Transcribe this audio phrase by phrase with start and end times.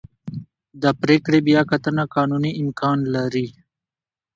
[0.81, 3.47] د پرېکړې بیاکتنه قانوني امکان لري.